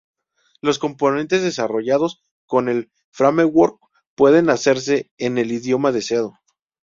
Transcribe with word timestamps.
Los 0.61 0.79
componentes 0.79 1.43
desarrollados 1.43 2.23
con 2.47 2.69
el 2.69 2.91
framework 3.11 3.77
pueden 4.15 4.49
hacerse 4.49 5.11
en 5.19 5.37
el 5.37 5.51
idioma 5.51 5.91
deseado. 5.91 6.33